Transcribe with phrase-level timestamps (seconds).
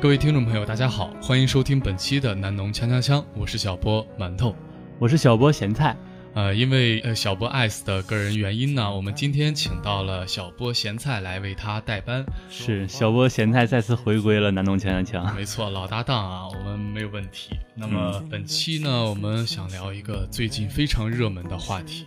[0.00, 4.54] 各位听众朋友，大家好，欢迎收听本期的南农锵锵锵，我是小波馒头，
[4.96, 5.96] 我是小波咸菜。
[6.34, 12.24] 呃，因为呃小波 ice 的个人原因呢，我们今天请到了小波咸菜来为他代班。
[12.48, 17.56] 是小波咸菜再次回归了南农锵锵锵，没错，老搭档啊，我们没有问题。
[17.74, 22.06] 那么本期呢，我们想聊一个最近非常热门的话题。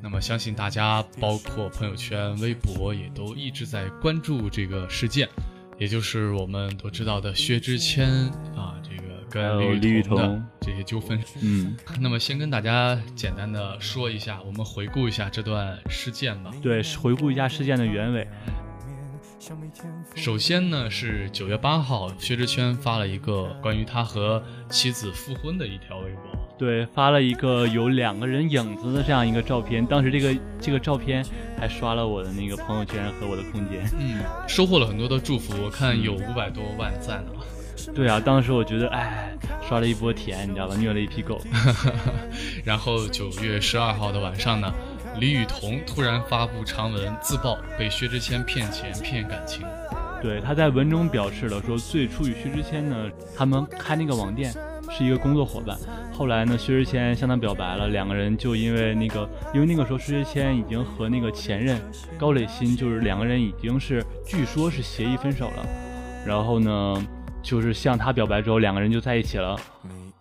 [0.00, 5.28] 那么相信大家，包括朋友圈、微博，也都一直在关注这个事件。
[5.78, 8.08] 也就是我们都知道的薛之谦
[8.56, 11.22] 啊，这个跟李雨桐的这些纠纷。
[11.42, 16.50] 嗯，那么先跟大家简单的说一下，我们回顾一下这段事件吧。
[16.62, 18.26] 对，回顾一下事件的原委。
[20.14, 26.45] 首先呢，是九月八号，薛之谦发了一个关于他和妻子复婚的一条微博。
[26.58, 31.22] 对，发了一个有两个人影子的这样一个照片，当时这个这个照片
[31.58, 37.32] 还刷了我的那个朋友圈和我的空间，嗯，收获了很多的祝福，我看有五百多万赞呢。
[37.94, 39.30] 对啊，当时我觉得，哎，
[39.68, 41.38] 刷了一波甜，你知道吧，虐了一批狗。
[42.64, 44.72] 然后九月十二号的晚上呢，
[45.20, 49.66] 李雨桐突然发布长文自曝被薛之谦骗钱骗感情。
[50.22, 54.54] 对，他在文中表示了说，最初与薛之谦呢，他们开那个网店。
[54.96, 55.76] 是一个工作伙伴，
[56.10, 61.78] 后来呢，薛之谦向他表白了，两个人就因为那个，因为那个时候薛之谦已经和那个前任
[62.16, 65.66] 高磊鑫，就是两个人已经是据说是协议分手了，
[66.26, 67.06] 然后呢，
[67.42, 69.54] 就是向他表白之后，两个人就在一起了，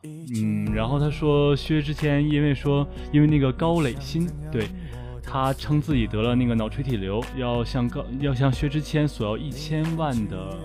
[0.03, 4.67] 嗯，然后他说薛之谦因为说因为那个高磊鑫，对
[5.25, 10.57] 他称自己得了那个脑垂体瘤，要向高要向薛之谦索要一千万的。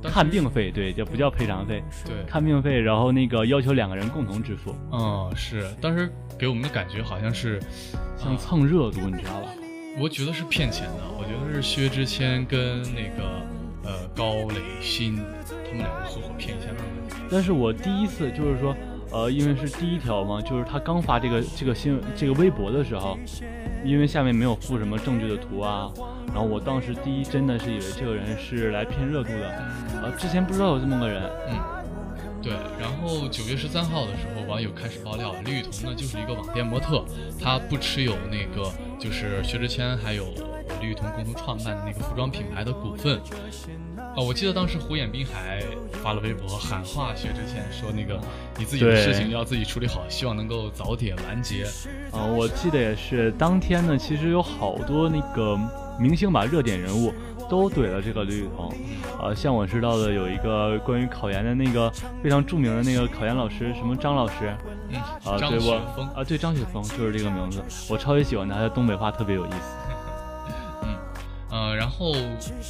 [0.00, 1.82] 看病费对，叫不叫赔偿费？
[2.06, 4.72] 对，看病费，然后那个要求两个人共同支付。
[4.92, 6.08] 嗯，是，当时
[6.38, 7.60] 给我们的感觉好像是
[8.16, 9.48] 像蹭热度，你知道吧？
[9.98, 13.42] 我觉得是骗钱的，我觉得是薛之谦跟那个
[13.82, 15.16] 呃高磊鑫
[15.48, 16.84] 他们两个合伙骗一千万。
[17.28, 18.76] 但是我第一次就是说，
[19.10, 23.18] 呃，因为是第一条嘛，就是他刚发这个这个新这个微博的时候，
[23.84, 25.90] 因为下面没有附什么证据的图啊。
[26.26, 29.62] 然后我当时第一真的是以为这个人是来骗热度的，
[30.02, 31.58] 呃，之前不知道有这么个人，嗯，
[32.42, 32.52] 对。
[32.78, 37.02] 然后九月十三号的时候，网友开始爆料，李雨桐呢就是一个网店模特，
[37.42, 40.26] 他不持有那个就是薛之谦还有
[40.82, 43.18] 李雨桐共同创办的那个服装品牌的股份。
[43.96, 45.62] 啊，我记得当时胡彦斌还
[46.02, 48.20] 发了微博喊话薛之谦，说那个
[48.56, 51.64] 你自己的事情要自己处理好，希望能够早点完结。
[52.12, 55.58] 啊，我记得也是当天呢，其实有好多那个。
[56.00, 57.12] 明星吧，热点人物
[57.50, 58.72] 都怼了这个李雨桐，
[59.20, 61.92] 呃，像我知道的有一个关于考研的那个
[62.22, 64.56] 非常著名的那个考研老师，什么张老师，
[64.90, 65.74] 嗯，啊，对我
[66.14, 67.60] 啊，对张雪峰就是这个名字，
[67.90, 69.87] 我超级喜欢他，他东北话特别有意思。
[71.78, 72.12] 然后，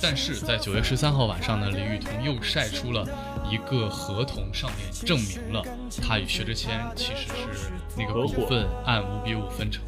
[0.02, 3.06] 但是在九月十三号晚上呢，李雨桐又晒出了
[3.50, 5.64] 一个合同，上面证明了
[6.06, 9.82] 他与薛之谦其实是那个股份按五比五分成。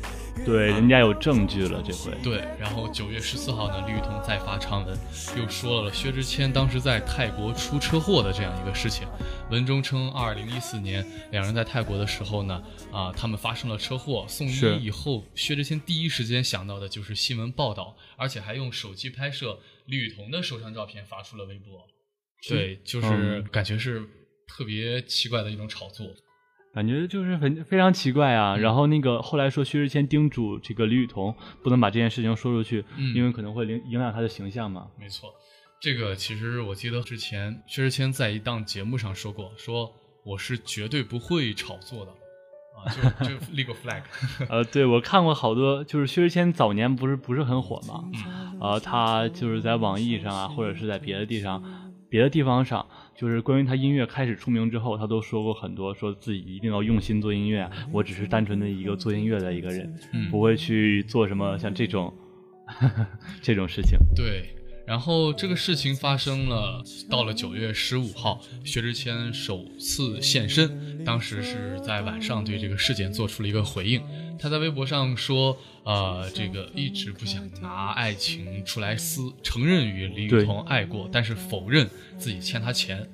[0.46, 2.12] 对，人家有证据了，这回。
[2.22, 4.96] 对，然后九月十四号呢，李雨桐再发长文，
[5.36, 9.06] 又说了薛之谦当时在泰国出车祸的这样一个事情。
[9.50, 12.62] 文中称，二零一四年两人在泰国的时候呢，
[12.92, 21.84] 啊，他们发生了车祸，送医以后，薛之谦第一时间想到的就是新闻报道，而且还用手机拍摄李雨桐的受伤照片发出了微博。
[22.48, 24.00] 对，就是感觉是
[24.46, 26.06] 特别奇怪的一种炒作。
[26.72, 32.84] 感觉就是很非常奇怪啊，然后那个后来说薛之谦叮嘱这个李雨桐不能把这件事情说出去，
[33.16, 34.86] 因为可能会影影响他的形象嘛。
[34.96, 35.28] 没错，
[35.80, 39.90] 这个其实我记得之前薛之谦在一档节目上说过，说
[40.22, 42.12] 我是绝对不会炒作的，
[42.76, 42.84] 啊，
[43.18, 44.02] 就就 立个 flag。
[44.50, 51.62] 呃，对我看过好多，就是薛之谦早年不是不是很火嘛，嗯呃，他就是在网易上啊，或者是在别的地方、
[52.10, 52.86] 别的地方上，
[53.16, 62.12] 就是关于他音乐开始出名之后，他都说过很多，说自己一定要用心做音乐，我只是单纯的一个做音乐的一个人，嗯不会去做什么像这种
[63.40, 63.98] 这种事情。
[64.14, 64.54] 对，
[64.90, 74.02] 然后这个事情发生了，到了九月十五号，薛之谦首次现身，当时是在晚上对这个事件做出了一个回应。
[74.36, 81.88] 他在微博上说，呃，这个一直不想拿爱情出来撕，承认与李雨对桐爱过，但是否认
[82.18, 83.08] 自己欠他钱，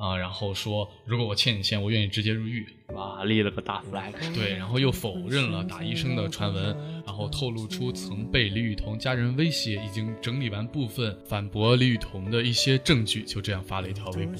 [0.00, 2.66] 啊、然后说如果我欠你钱，我愿意直接入狱。
[2.94, 4.12] 哇，立了个大 flag。
[4.34, 6.74] 对，然后又否认了打医生的传闻，
[7.06, 14.34] 然后透露出曾被李雨桐家人威胁，已经整理完部分反驳李雨桐的一些证据，就这样发了一条微博。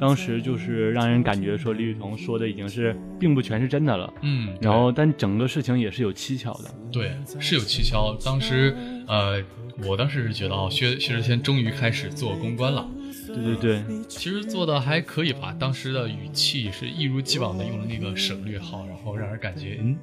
[0.00, 6.70] 当时就是让人感觉说李雨桐说的已经是并不全是真的了，嗯，然后但整个事情也是有蹊跷的。
[6.90, 8.16] 对是有蹊跷。
[8.24, 8.74] 当时
[9.06, 9.42] 呃，
[9.86, 12.88] 我当时是觉得哦，薛薛之谦终于开始做公关了。
[13.34, 19.96] 对对对，其实做的还可以吧，当时的语气是一如既往的用了那个省略号，然后让人感觉嗯，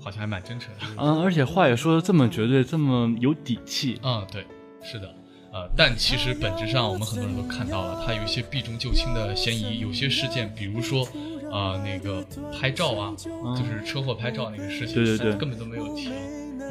[0.00, 0.80] 好像还蛮真诚的。
[0.98, 3.98] 嗯，而且话也说的这么绝对，这么有底气。
[4.02, 4.46] 嗯，对，
[4.82, 5.14] 是的，
[5.52, 11.06] 呃，但其实本质上我们很多人都看到了，他有一些避重就轻的嫌疑，有些事件，比如说，
[11.50, 12.24] 呃，那个
[12.58, 16.08] 拍照啊，就是车祸拍照那个事情，对对对根本都没有提。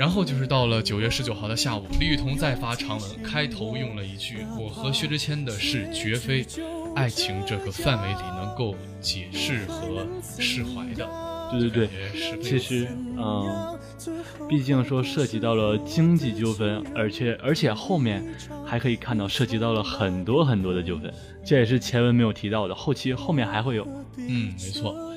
[0.01, 6.43] 然后就是到了九月十九号的下午，李雨桐再发长文，开头用了一句：“我和薛之谦的事绝非
[6.95, 10.03] 爱情这个范围里能够解释和
[10.39, 11.07] 释怀的。”
[11.51, 13.77] 对对对其实，嗯，
[14.49, 18.25] 毕竟说涉及到了经济纠纷，而且而且后面
[18.65, 21.13] 还可以看到涉及到了很多很多的纠纷，
[21.45, 23.87] 这也是前文没有提到的，后期后面还会有。
[24.17, 25.10] 嗯，没错，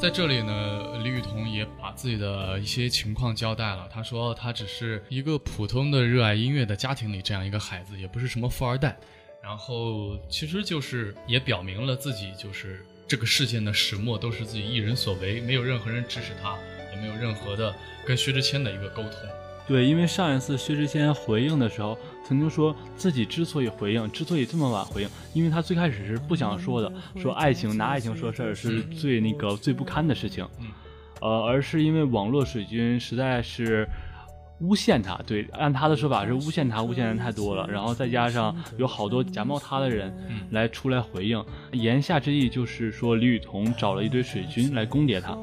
[0.00, 3.88] 在这里呢，李雨桐也把自己的一些情况交代了。
[3.88, 8.98] 他说，他只是一个普通的热爱音乐的家庭里这样一个孩子，也不是什么富二代。
[9.40, 16.58] 然后，其实就是也表明了自己就是这个事件的始末都是自己一人所为，没有任何人指使他，
[16.92, 17.72] 也没有任何的
[18.04, 19.12] 跟薛之谦的一个沟通。
[19.66, 30.66] 对，因为上一次薛之谦回应的时候，曾经说自己之所以回应，之所以这么晚回应，因为他最开始是不想说的，说爱情拿爱情说事儿是最那个最不堪的事情，嗯，
[31.20, 33.88] 呃，而是因为网络水军实在是
[34.60, 40.40] 诬陷他，对，按他的说法是诬陷他，诬陷人太多了，然后再加上有好多假冒他的人嗯。
[40.50, 41.42] 来出来回应，
[41.72, 45.36] 言下之意就是说李雨桐找了一堆水军来攻讦他，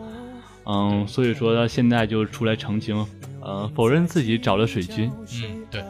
[0.66, 3.04] 嗯，所以说他现在就出来澄清，
[3.42, 5.12] 呃，否认自己找了水军。
[5.34, 5.84] 嗯，对，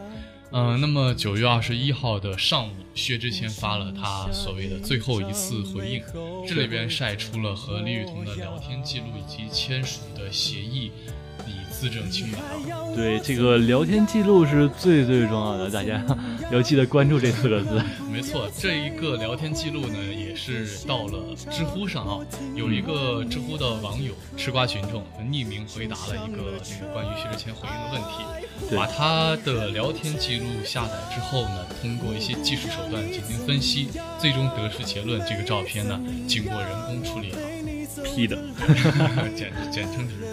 [0.52, 6.04] 嗯、那么九月二十一号的上午，薛之谦发了他所谓的最后一次回应，
[6.48, 10.92] 这里边晒出了和李雨桐的聊天记录以及签署的协议，
[11.80, 12.78] 自证清白啊。
[12.96, 16.04] 对，这个聊天记录是最最重要的，大家
[16.52, 17.82] 要记得关注这四个字。
[18.12, 22.20] 没错，这一个聊天记录呢，也是到了知乎上啊，
[22.56, 33.88] 有一个知乎的网友吃瓜群众匿名回答了一个这个关于薛之谦回应的问题，把他的聊天记录下载之后呢，通过一些技术手段进行分析，
[34.20, 37.38] 最终得出结论，这个照片呢，经过人工处理了
[38.04, 38.38] ，P 的，
[39.36, 40.29] 简简称就是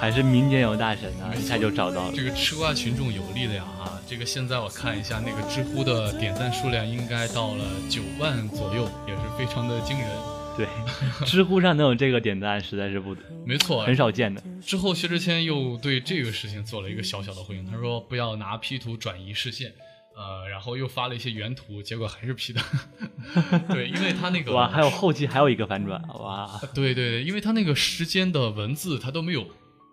[0.00, 2.12] 还是民间有大神啊，一下就找到了。
[2.14, 4.00] 这个吃瓜群众有力量啊！
[4.06, 10.08] 这个现在我看一下，那个知乎的点赞数量应该到了九万左右，也是非常的惊人。
[10.54, 10.66] 对，
[11.24, 13.16] 知乎上能有这个点赞，实在是不
[13.46, 14.42] 没错，很少见的。
[14.60, 19.72] 之后，薛之谦又对这个事情做了一个小小的回应，他说不要拿 P 图转移视线，
[20.14, 22.60] 呃，然后又发了一些原图，结果还是 P 的。
[23.68, 29.46] 对，因为他那个哇，还有后期还有一个反转，哇， 对对对，因为他那个时间的文字他都没有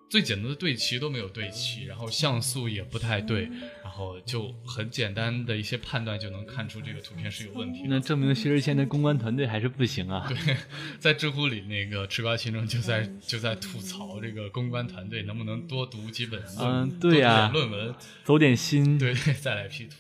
[0.10, 3.44] 最简单的对齐都没有对齐，然后像素也不太对，
[3.84, 7.90] 然后就很简单的一些判断就能看出这个图片是有问题的。
[7.90, 10.26] 那证明薛之谦的公关团队还是不行啊。
[10.28, 10.58] 对
[10.98, 19.92] 在知乎里，那个吃瓜群众就在就在吐槽这个公关团队能不能多读几本论，嗯对呀论文，走点心，对对，再来 P 图，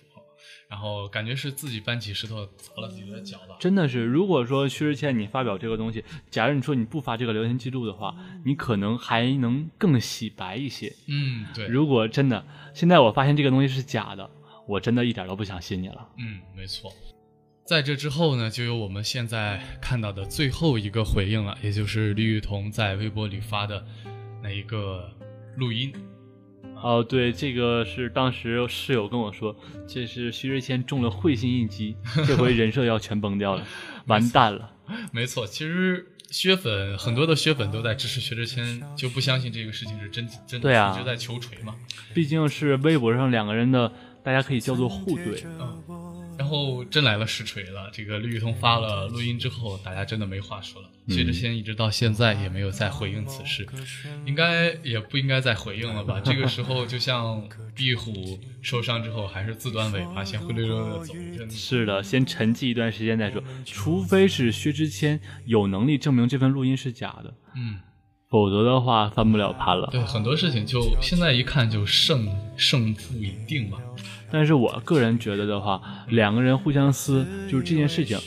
[0.70, 3.58] 然后感觉是自己搬起石头砸了自己的脚吧。
[3.60, 10.94] 真的是，如果说薛之谦你发表这个东西，假如你说你不发这个聊天记录的话，你可能还能更洗白一些。
[11.08, 14.30] 嗯，对，如果真的现在我发现这个东西是假的，
[14.68, 16.08] 我真的一点都不想信你了。
[16.20, 16.94] 嗯，没错。
[17.66, 23.84] 在这之后呢，就有我们现在看到的最后一个回应了，也就是李雨桐在微博里发的
[24.44, 25.12] 那一个
[25.58, 25.92] 录音。
[26.82, 29.56] 啊，哦，对，这个是当时室友跟我说，
[29.88, 31.96] 这是薛之谦中了彗星一击，
[32.26, 33.64] 这回人设要全崩掉了，
[34.08, 34.72] 完蛋了。
[35.12, 41.76] 没错，其实薛粉很多的薛粉都在支持薛之谦，就不相信这个事情是真真的，一直在求锤嘛。
[42.14, 43.92] 毕竟是微博上两个人的，
[44.24, 45.44] 大家可以叫做互怼。
[45.58, 45.68] 然
[46.50, 50.90] 后真来了实锤了，这个李雨桐发了录音之后，大家真的没话说了。
[51.08, 53.68] 薛之谦一直到现在也没有再回应此事，
[54.26, 56.20] 应该也不应该再回应了吧？
[56.20, 57.42] 这个时候就像
[57.74, 61.14] 壁虎受伤之后还是自断尾巴，先灰溜溜的走，
[61.50, 67.80] 是的，先沉寂一段时间再说，除非是薛之谦有能力证明这份录音是假的，嗯，
[68.30, 69.90] 否则的话翻不了盘了。
[69.92, 73.80] 对，很多事情就现在一看就胜胜负已定嘛。
[74.32, 78.18] 但是我个人觉得的话，两个人互相撕，就是这件事情，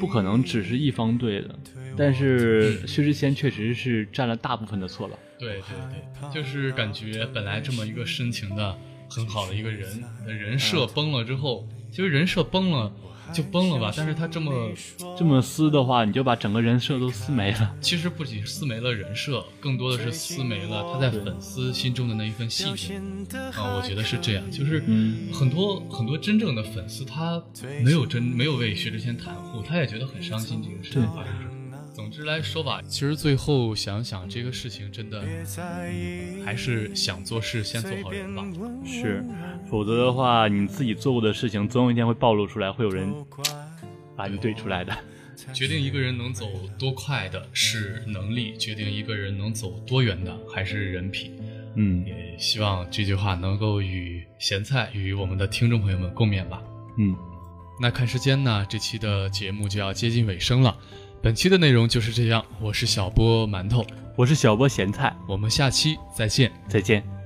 [0.00, 1.54] 不可能只是一方对的。
[1.96, 5.18] 但是薛之谦确实是占了大部分的错了？
[5.38, 8.74] 对对对，就是感觉本来这么一个深情的
[9.10, 12.90] 很好的一个人，人设崩了之后，其实人设崩了
[13.32, 13.92] 就崩了吧。
[13.96, 14.70] 但是他这么
[15.18, 17.74] 这么撕的话，你就把整个人设都撕没了。
[17.80, 23.76] 其实不仅撕没了人设，更多的是撕没了他在粉丝心中的那一份信任啊！
[23.76, 27.42] 我觉得是这样，就是嗯很多很多真正的粉丝，他
[27.84, 31.51] 没有真没有为薛之谦袒护，他也觉得很伤心这个事情发生。
[31.94, 35.22] 总之来说吧，其实最后想想这个事情，真的
[36.44, 38.42] 还是想做事先做好人吧。
[38.84, 39.22] 是，
[39.70, 43.12] 否则的话，你自己做过的事情，总有一天会暴露出来，会有人
[44.16, 44.96] 把你怼出来的。
[45.52, 46.46] 决定一个人能走
[46.78, 51.32] 多快的是能力，决定一个人能走多远的还是人品。
[51.74, 56.62] 嗯也希望这句话能够与咸菜与我们的听众朋友们共勉吧。
[56.98, 57.16] 嗯，
[57.80, 60.76] 那看时间呢，这期的节目就要接近尾声了。
[61.22, 63.86] 本期的内容就是这样，我是小波馒头，
[64.16, 66.50] 我是小波咸菜，我们下期再见。
[66.66, 67.21] 再见。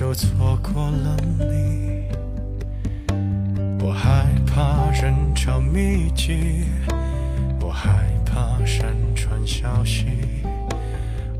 [0.00, 2.04] 就错过了你，
[3.84, 6.64] 我害怕人潮密集，
[7.60, 10.06] 我害怕山川消息，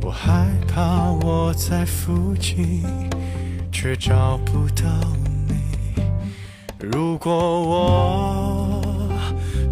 [0.03, 2.83] 我害怕我在附近
[3.73, 4.85] 却找不到
[5.49, 6.03] 你。
[6.79, 9.09] 如果我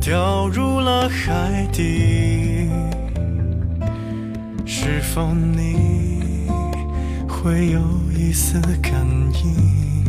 [0.00, 2.70] 掉入了海底，
[4.64, 6.48] 是否你
[7.28, 7.80] 会有
[8.18, 8.92] 一丝感
[9.32, 10.04] 应？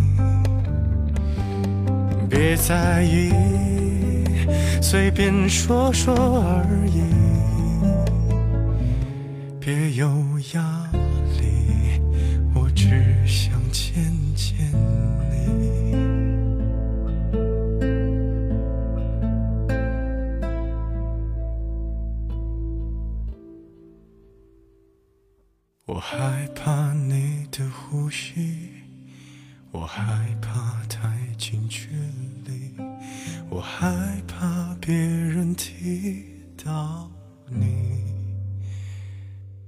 [2.27, 3.31] 别在意，
[4.81, 7.03] 随便说说而已，
[9.59, 10.07] 别有
[10.55, 10.89] 压
[11.39, 12.01] 力，
[12.55, 12.89] 我只
[13.27, 14.03] 想见
[14.35, 14.57] 见
[15.29, 15.35] 你。
[25.85, 27.28] 我害怕你
[27.59, 28.71] 的呼吸，
[29.69, 31.89] 我害怕太近距
[32.45, 32.73] 离，
[33.49, 36.23] 我害怕别人提
[36.63, 37.11] 到
[37.49, 38.05] 你。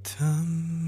[0.04, 0.81] 的。